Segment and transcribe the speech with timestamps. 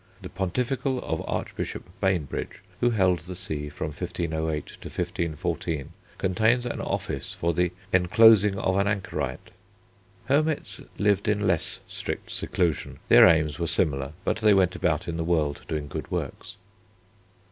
[0.23, 6.81] The Pontifical of Archbishop Bainbridge, who held the see from 1508 to 1514, contains an
[6.81, 9.51] office for the Enclosing of an Anchorite.
[10.25, 12.97] Hermits lived in less strict seclusion.
[13.09, 16.57] Their aims were similar, but they went about in the world doing good works.